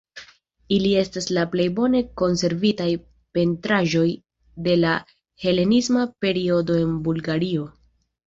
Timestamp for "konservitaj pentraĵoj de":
2.21-4.77